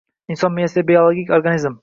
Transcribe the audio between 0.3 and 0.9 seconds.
Inson miyasida